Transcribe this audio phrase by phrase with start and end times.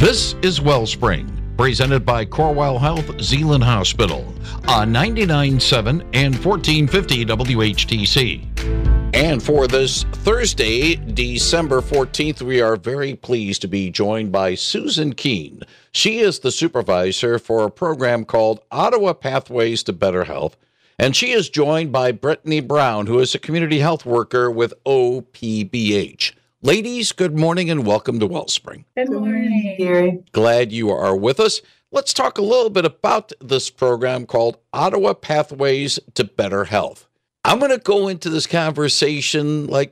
[0.00, 4.24] This is Wellspring, presented by Corewell Health Zeeland Hospital
[4.66, 9.14] on 99.7 and 1450 WHTC.
[9.14, 15.12] And for this Thursday, December 14th, we are very pleased to be joined by Susan
[15.12, 15.64] Keen.
[15.92, 20.56] She is the supervisor for a program called Ottawa Pathways to Better Health.
[20.98, 26.32] And she is joined by Britney Brown, who is a community health worker with OPBH.
[26.62, 28.84] Ladies, good morning and welcome to Wellspring.
[28.94, 30.22] Good morning, Gary.
[30.32, 31.62] Glad you are with us.
[31.90, 37.08] Let's talk a little bit about this program called Ottawa Pathways to Better Health.
[37.44, 39.90] I'm going to go into this conversation like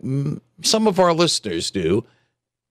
[0.61, 2.05] some of our listeners do.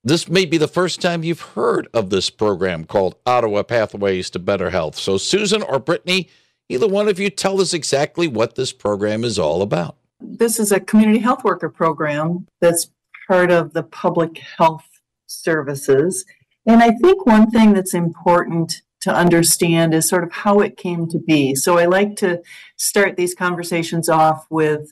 [0.03, 4.37] This may be the first time you've heard of this program called Ottawa Pathways to
[4.37, 4.95] Better Health.
[4.95, 6.29] So, Susan or Britney,
[6.69, 9.97] either one of you tell us exactly what this program is all about.
[10.19, 12.91] This is a community health worker program that's
[13.27, 14.87] part of the public health
[15.27, 16.25] services.
[16.65, 21.07] And I think one thing that's important to understand is sort of how it came
[21.09, 21.55] to be.
[21.55, 22.41] So I like to
[22.77, 24.91] start these conversations off with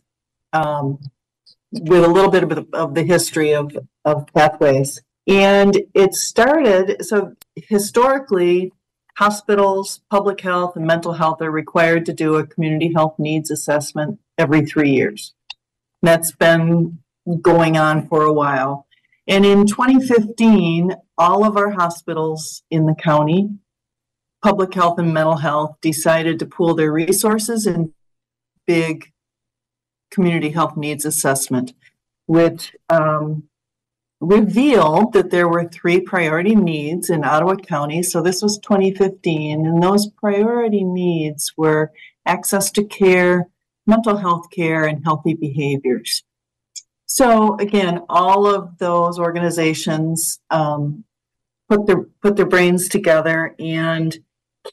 [0.54, 1.00] um,
[1.72, 5.02] with a little bit of the, of the history of, of pathways.
[5.28, 8.72] And it started, so historically,
[9.18, 14.20] hospitals, public health, and mental health are required to do a community health needs assessment
[14.38, 15.34] every three years.
[16.02, 17.00] That's been
[17.42, 18.86] going on for a while.
[19.28, 23.50] And in 2015, all of our hospitals in the county,
[24.44, 27.94] public health and mental health, decided to pool their resources in
[28.68, 29.12] big
[30.12, 31.74] community health needs assessment,
[32.28, 33.44] which um,
[34.22, 38.04] revealed that there were three priority needs in Ottawa County.
[38.04, 41.92] So this was 2015, and those priority needs were
[42.26, 43.50] access to care,
[43.88, 46.24] mental health care, and healthy behaviors.
[47.16, 51.06] So again, all of those organizations um,
[51.70, 54.18] put their put their brains together and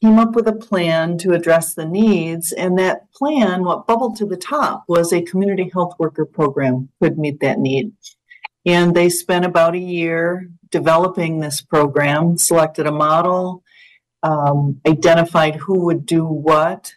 [0.01, 2.51] came up with a plan to address the needs.
[2.51, 7.17] And that plan, what bubbled to the top, was a community health worker program could
[7.17, 7.93] meet that need.
[8.67, 13.63] And they spent about a year developing this program, selected a model,
[14.25, 16.95] um, identified who would do what,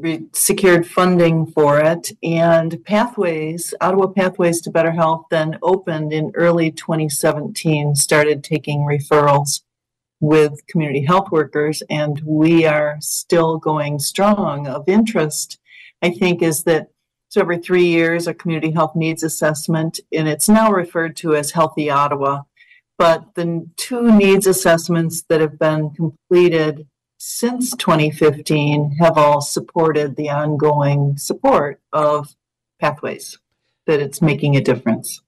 [0.00, 6.32] re- secured funding for it, and Pathways, Ottawa Pathways to Better Health, then opened in
[6.34, 9.62] early 2017, started taking referrals
[10.20, 14.66] with community health workers, and we are still going strong.
[14.66, 15.58] Of interest,
[16.02, 16.88] I think, is that
[17.30, 21.50] so every three years, a community health needs assessment, and it's now referred to as
[21.50, 22.42] Healthy Ottawa.
[22.96, 26.86] But the two needs assessments that have been completed
[27.18, 32.36] since 2015 have all supported the ongoing support of
[32.80, 33.38] pathways,
[33.86, 35.20] that it's making a difference.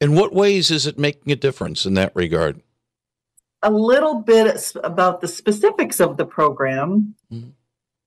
[0.00, 2.62] In what ways is it making a difference in that regard?
[3.62, 7.50] A little bit about the specifics of the program mm-hmm.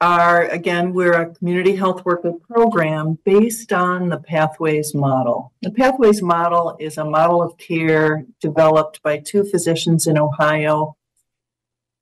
[0.02, 5.52] are again, we're a community health worker program based on the Pathways model.
[5.62, 10.96] The Pathways model is a model of care developed by two physicians in Ohio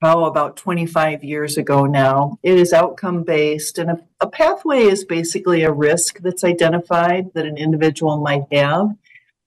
[0.02, 2.38] oh, about 25 years ago now.
[2.44, 7.46] It is outcome based, and a, a, pathway is basically a risk that's identified that
[7.46, 8.90] an individual might have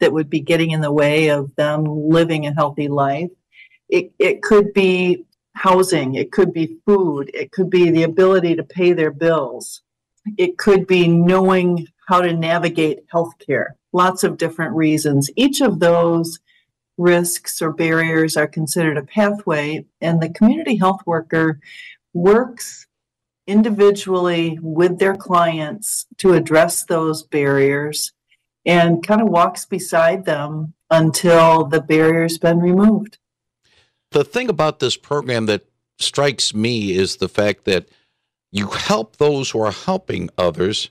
[0.01, 3.31] that would be getting in the way of them living a healthy life.
[3.89, 5.25] It, it could be
[5.55, 9.83] housing, it could be food, it could be the ability to pay their bills,
[10.39, 13.75] it could be knowing how to navigate healthcare.
[13.93, 15.31] Lots of different reasons.
[15.37, 16.39] Each of those
[16.99, 21.61] risks or barriers are considered a pathway, and the community health worker
[22.13, 22.87] works
[23.47, 28.13] individually with their clients to address those barriers
[28.65, 33.19] and kind of walks beside them until the barrier's been removed.
[34.11, 35.65] The thing about this program that
[35.99, 37.89] strikes me is the fact that
[38.53, 40.91] you help those who are helping others.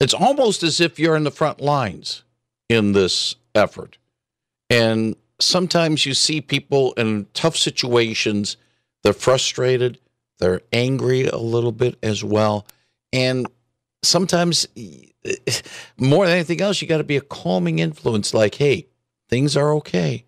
[0.00, 2.22] It's almost as if you're in the front lines
[2.68, 3.98] in this effort.
[4.70, 8.56] And sometimes you see people in tough situations.
[9.02, 9.98] They're frustrated.
[10.38, 12.66] They're angry a little bit as well.
[13.12, 13.46] And
[14.02, 14.66] sometimes,
[15.98, 18.88] more than anything else, you got to be a calming influence like, hey,
[19.28, 20.24] things are okay.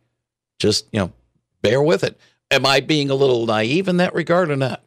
[0.58, 1.12] Just, you know,
[1.62, 2.18] bear with it.
[2.50, 4.82] Am I being a little naive in that regard or not?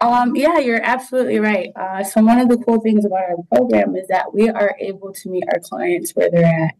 [0.00, 1.72] Um, yeah, you're absolutely right.
[1.76, 5.12] Uh, so one of the cool things about our program is that we are able
[5.12, 6.74] to meet our clients where they're at.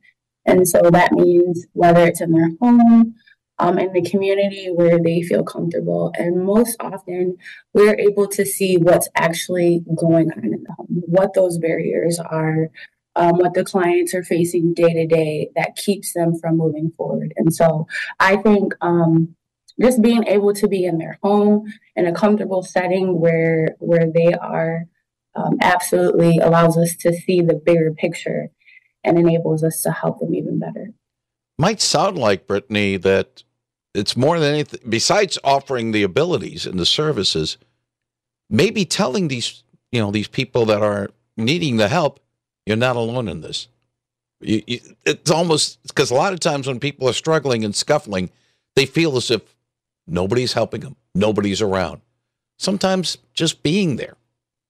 [0.50, 3.14] And so that means whether it's in their home,
[3.58, 6.12] um, in the community where they feel comfortable.
[6.18, 7.36] And most often,
[7.72, 12.70] we're able to see what's actually going on in the home, what those barriers are,
[13.16, 17.32] um, what the clients are facing day to day that keeps them from moving forward.
[17.36, 17.86] And so
[18.18, 19.36] I think um,
[19.80, 24.32] just being able to be in their home in a comfortable setting where where they
[24.32, 24.86] are
[25.34, 28.50] um, absolutely allows us to see the bigger picture
[29.04, 30.92] and enables us to help them even better.
[31.58, 33.42] Might sound like Britney that
[33.94, 37.58] it's more than anything besides offering the abilities and the services
[38.48, 39.62] maybe telling these
[39.92, 42.20] you know these people that are needing the help
[42.66, 43.68] you're not alone in this.
[44.40, 48.30] You, you, it's almost because a lot of times when people are struggling and scuffling
[48.76, 49.42] they feel as if
[50.06, 52.00] nobody's helping them nobody's around.
[52.58, 54.16] Sometimes just being there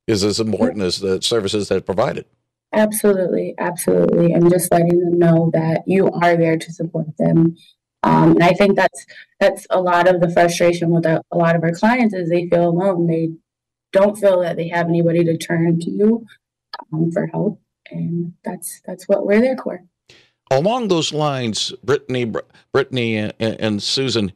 [0.07, 2.25] is as important as the services that are provided
[2.73, 7.57] absolutely absolutely and just letting them know that you are there to support them
[8.03, 9.07] um, and I think that's
[9.39, 12.49] that's a lot of the frustration with a, a, lot of our clients is they
[12.49, 13.07] feel alone.
[13.07, 13.33] They
[13.93, 16.27] don't feel that they have anybody to turn to
[16.93, 19.85] um, for help, and that's that's what we're there for.
[20.51, 22.41] Along those lines, Britney,
[22.75, 24.33] Britney, and, and Susan,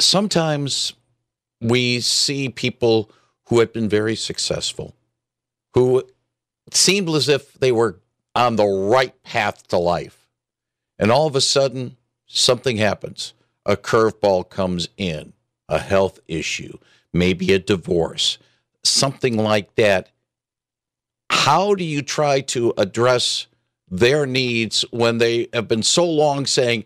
[0.00, 0.94] sometimes
[1.60, 3.10] we see people
[3.48, 4.94] who have been very successful,
[5.74, 6.04] who
[6.74, 8.00] seemed as if they were
[8.34, 10.26] on the right path to life,
[10.98, 11.96] and all of a sudden
[12.26, 13.34] something happens.
[13.64, 15.32] A curveball comes in,
[15.68, 16.78] a health issue,
[17.12, 18.38] maybe a divorce,
[18.84, 20.10] something like that.
[21.30, 23.46] How do you try to address
[23.88, 26.84] their needs when they have been so long saying,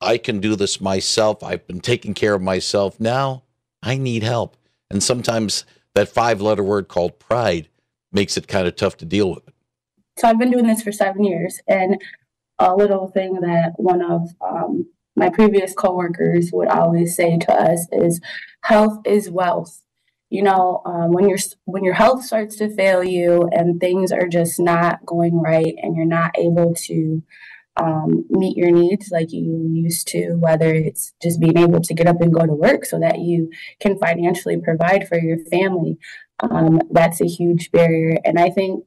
[0.00, 1.42] I can do this myself.
[1.42, 2.98] I've been taking care of myself.
[2.98, 3.44] Now
[3.82, 4.56] I need help.
[4.90, 7.68] And sometimes that five letter word called pride
[8.12, 9.44] makes it kind of tough to deal with.
[10.18, 11.60] So I've been doing this for seven years.
[11.66, 12.00] And
[12.58, 14.86] a little thing that one of um,
[15.16, 18.20] my previous coworkers would always say to us is
[18.62, 19.82] health is wealth
[20.28, 24.28] you know um, when your when your health starts to fail you and things are
[24.28, 27.22] just not going right and you're not able to
[27.76, 32.06] um, meet your needs like you used to whether it's just being able to get
[32.06, 35.98] up and go to work so that you can financially provide for your family
[36.42, 38.18] um, that's a huge barrier.
[38.24, 38.84] And i think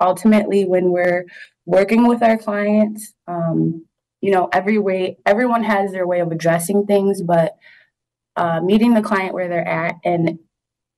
[0.00, 1.24] ultimately when we're
[1.64, 3.86] working with our clients um,
[4.20, 7.56] you know every way everyone has their way of addressing things but
[8.36, 10.38] uh, meeting the client where they're at and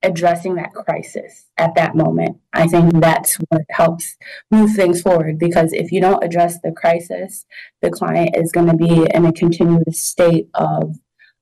[0.03, 4.17] addressing that crisis at that moment i think that's what helps
[4.51, 5.39] move things forward.
[5.39, 7.45] Because if you don't address the crisis
[7.83, 10.97] the client is going to be in a continuous state of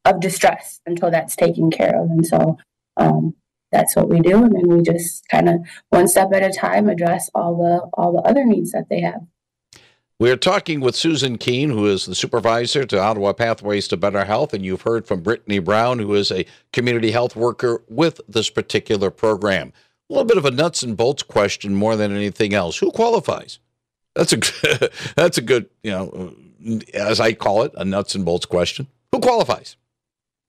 [0.06, 2.08] of distress until that's taken care of.
[2.08, 2.56] And so
[2.96, 3.34] um,
[3.76, 6.88] that's what we do and then we just kind of one step at a time
[6.88, 9.20] address all the all the other needs that they have
[10.18, 14.54] we're talking with Susan Keen, who is the supervisor to Ottawa Pathways to Better Health,
[14.54, 19.10] and you've heard from Britney Brown, who is a community health worker with this particular
[19.10, 19.74] program.
[20.08, 22.78] A little bit of a nuts and bolts question more than anything else.
[22.78, 23.58] Who qualifies?
[24.14, 24.38] That's a
[25.16, 26.34] that's a good, you know,
[26.94, 28.86] as I call it, a nuts and bolts question.
[29.12, 29.76] Who qualifies?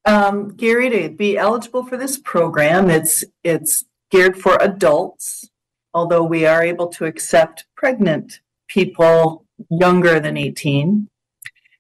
[0.07, 5.49] Um, Gary, to be eligible for this program, it's it's geared for adults,
[5.93, 8.39] although we are able to accept pregnant
[8.69, 11.09] people younger than 18.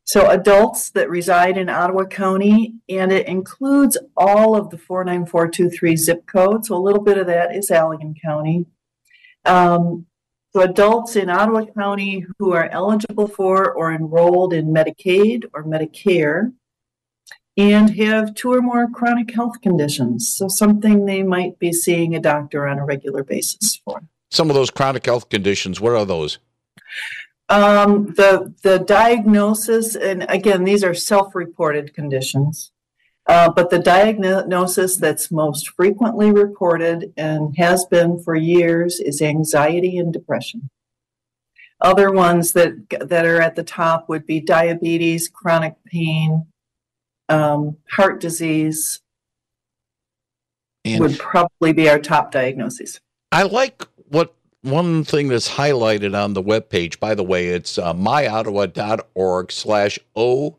[0.03, 6.25] So adults that reside in Ottawa County, and it includes all of the 49423 zip
[6.27, 6.65] code.
[6.65, 8.65] So a little bit of that is Allegan County.
[9.45, 10.05] Um,
[10.51, 16.51] so adults in Ottawa County who are eligible for or enrolled in Medicaid or Medicare
[17.57, 20.29] and have two or more chronic health conditions.
[20.29, 24.03] So something they might be seeing a doctor on a regular basis for.
[24.29, 26.37] Some of those chronic health conditions, what are those?
[27.49, 32.71] Um, the the diagnosis, and again, these are self-reported conditions,
[33.25, 39.97] uh, but the diagnosis that's most frequently reported and has been for years is anxiety
[39.97, 40.69] and depression.
[41.79, 46.47] Other ones that that are at the top would be diabetes, chronic pain,
[47.29, 49.01] um, heart disease.
[50.85, 53.01] And would probably be our top diagnoses.
[53.31, 57.93] I like what one thing that's highlighted on the webpage, by the way, it's uh,
[57.93, 60.53] myottawa.org slash OPBH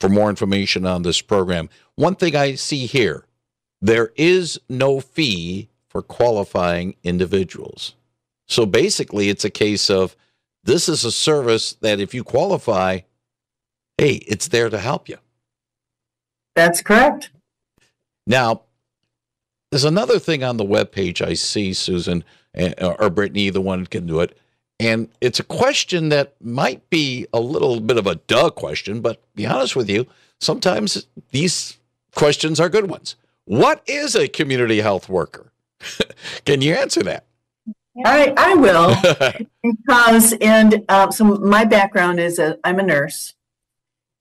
[0.00, 1.68] for more information on this program.
[1.94, 3.26] One thing I see here,
[3.80, 7.94] there is no fee for qualifying individuals.
[8.46, 10.16] So basically, it's a case of
[10.64, 13.00] this is a service that if you qualify,
[13.98, 15.18] hey, it's there to help you.
[16.54, 17.30] That's correct.
[18.26, 18.62] Now,
[19.70, 22.24] there's another thing on the web page I see, Susan
[22.54, 24.38] or Britney, the one can do it.
[24.80, 29.22] And it's a question that might be a little bit of a duh question, but
[29.34, 30.06] be honest with you,
[30.40, 31.78] sometimes these
[32.14, 33.16] questions are good ones.
[33.44, 35.52] What is a community health worker?
[36.44, 37.24] can you answer that?
[38.04, 43.34] I, I will because and uh, so my background is a, I'm a nurse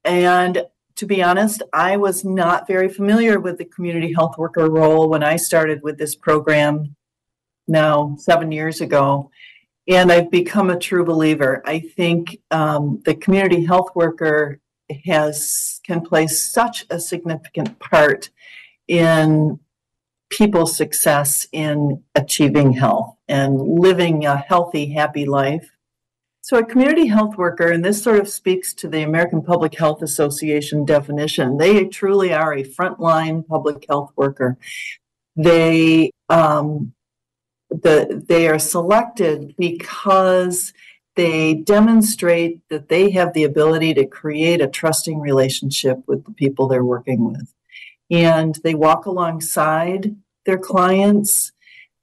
[0.04, 5.10] And to be honest, I was not very familiar with the community health worker role
[5.10, 6.96] when I started with this program
[7.68, 9.32] now seven years ago.
[9.88, 11.62] And I've become a true believer.
[11.66, 14.60] I think um, the community health worker
[15.06, 18.30] has can play such a significant part
[18.88, 19.60] in
[20.30, 25.70] people's success in achieving health and living a healthy, happy life.
[26.46, 30.02] So, a community health worker, and this sort of speaks to the American Public Health
[30.02, 34.58] Association definition, they truly are a frontline public health worker.
[35.38, 36.94] They um,
[37.70, 40.74] the, they are selected because
[41.16, 46.68] they demonstrate that they have the ability to create a trusting relationship with the people
[46.68, 47.54] they're working with.
[48.12, 51.54] And they walk alongside their clients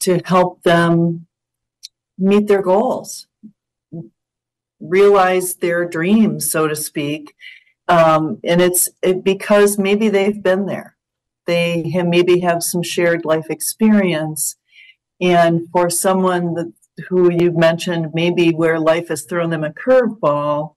[0.00, 1.26] to help them
[2.16, 3.26] meet their goals,
[4.80, 7.34] realize their dreams, so to speak.
[7.88, 10.96] Um, and it's it, because maybe they've been there.
[11.46, 14.56] They have, maybe have some shared life experience.
[15.20, 16.72] And for someone that,
[17.08, 20.74] who you've mentioned, maybe where life has thrown them a curveball,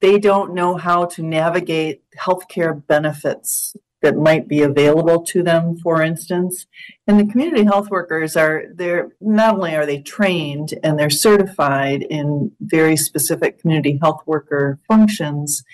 [0.00, 6.02] they don't know how to navigate healthcare benefits that might be available to them, for
[6.02, 6.66] instance.
[7.06, 12.02] And the community health workers are they're not only are they trained and they're certified
[12.02, 15.64] in very specific community health worker functions,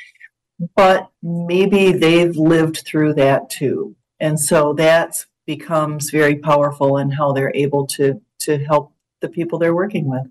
[0.77, 3.97] but maybe they've lived through that too.
[4.21, 9.59] And so that becomes very powerful in how they're able to to help the people
[9.59, 10.27] they're working with.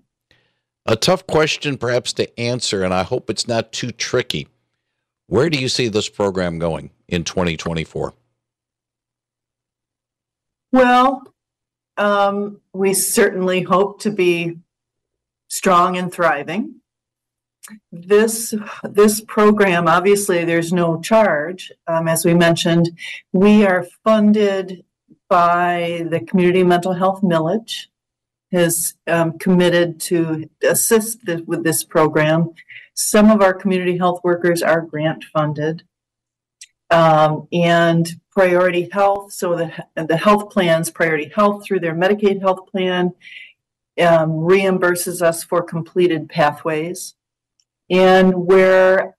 [0.86, 4.48] A tough question perhaps to answer, and I hope it's not too tricky.
[5.28, 8.14] Where do you see this program going in 2024?
[10.72, 11.22] Well,
[11.96, 14.58] um, we certainly hope to be
[15.48, 16.76] strong and thriving.
[17.92, 21.70] This this program, obviously, there's no charge.
[21.86, 22.90] Um, as we mentioned,
[23.32, 24.84] we are funded
[25.28, 27.86] by the Community Mental Health Millage,
[28.50, 32.50] has um, committed to assist the, with this program.
[32.94, 35.84] Some of our community health workers are grant funded.
[36.92, 42.66] Um, and Priority Health, so the, the health plans, Priority Health through their Medicaid health
[42.70, 43.14] plan,
[43.98, 47.14] um, reimburses us for completed pathways.
[47.88, 49.14] And we're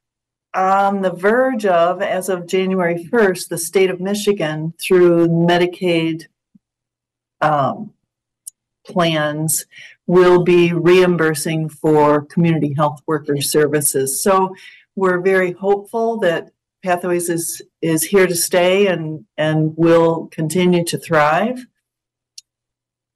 [0.54, 6.26] on the verge of, as of January 1st, the state of Michigan through Medicaid
[7.42, 7.94] um,
[8.86, 9.66] plans
[10.06, 14.22] will be reimbursing for community health worker services.
[14.22, 14.56] So
[14.96, 16.52] we're very hopeful that
[16.84, 21.66] Pathways is is here to stay and and will continue to thrive.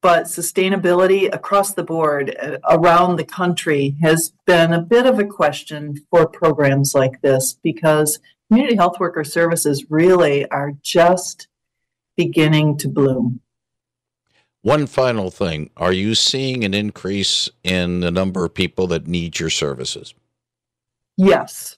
[0.02, 5.26] But sustainability across the board uh, around the country has been a bit of a
[5.26, 11.48] question for programs like this because community health worker services really are just
[12.16, 13.42] beginning to bloom.
[14.62, 19.40] One final thing Are you seeing an increase in the number of people that need
[19.40, 20.14] your services?
[21.18, 21.78] Yes.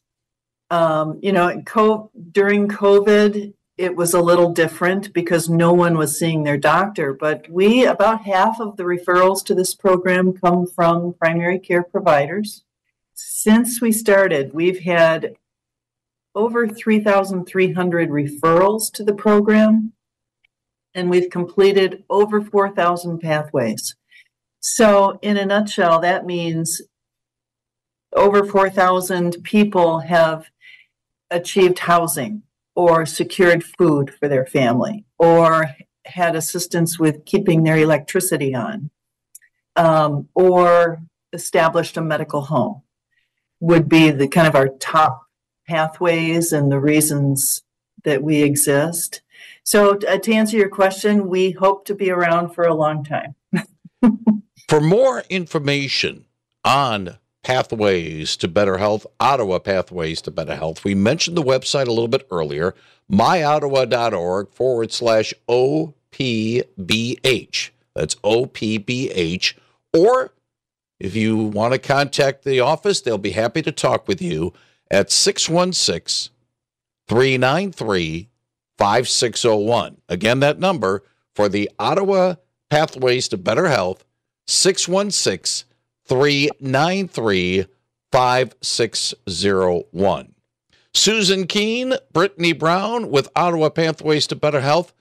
[0.70, 6.20] Um, you know, co- during COVID, it was a little different because no one was
[6.20, 7.14] seeing their doctor.
[7.14, 12.64] But we, about half of the referrals to this program come from primary care providers.
[13.14, 15.36] Since we started, we've had
[16.36, 19.94] over 3,300 referrals to the program
[20.94, 23.96] and we've completed over 4,000 pathways.
[24.60, 26.82] So, in a nutshell, that means
[28.14, 30.48] over 4,000 people have
[31.32, 32.44] achieved housing
[32.76, 38.90] or secured food for their family or had assistance with keeping their electricity on
[39.76, 41.02] um, or
[41.34, 42.82] established a medical home
[43.60, 45.26] would be the kind of our top
[45.68, 47.62] pathways and the reasons
[48.04, 49.22] that we exist.
[49.64, 53.36] So, uh, to answer your question, we hope to be around for a long time.
[54.68, 56.26] for more information
[56.66, 61.92] on Pathways to Better Health, Ottawa Pathways to Better Health, we mentioned the website a
[61.92, 62.76] little bit earlier,
[63.12, 65.94] myottawa.org forward slash OPBH.
[67.96, 69.54] That's OPBH.
[69.94, 70.34] Or
[71.00, 74.54] if you want to contact the office, they'll be happy to talk with you
[74.92, 76.34] at 616
[77.08, 78.30] 393
[78.78, 79.98] 5601.
[80.08, 81.04] Again, that number
[81.34, 82.36] for the Ottawa
[82.70, 84.06] Pathways to Better Health,
[84.48, 85.69] 616
[86.10, 87.66] 393
[88.12, 90.36] 5601.
[90.94, 94.94] Susan Keen, Britney Brown with Ottawa Pathways to Better Health.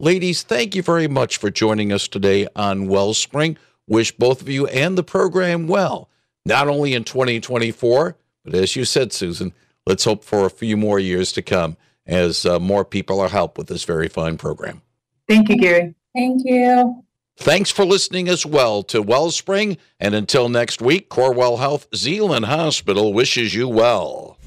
[0.00, 3.56] Ladies, thank you very much for joining us today on Wellspring.
[3.86, 6.10] Wish both of you and the program well,
[6.44, 9.52] not only in 2024, but as you said, Susan,
[9.86, 13.56] let's hope for a few more years to come as uh, more people are helped
[13.56, 14.82] with this very fine program.
[15.28, 15.94] Thank you, Gary.
[16.14, 17.05] Thank you.
[17.36, 19.76] Thanks for listening as well to Wellspring.
[20.00, 24.38] And until next week, Corewell Health Zeeland Hospital wishes you well.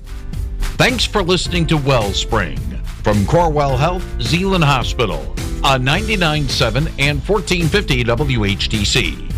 [0.78, 2.58] Thanks for listening to Wellspring
[3.04, 5.20] from Corewell Health Zeeland Hospital
[5.64, 9.29] on 99.7 and 1450 WHTC.